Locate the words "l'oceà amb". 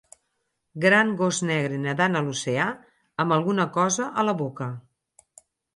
2.29-3.39